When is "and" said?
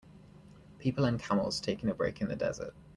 1.05-1.19